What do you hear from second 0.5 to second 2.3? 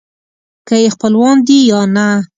که یې خپلوان دي یا نه.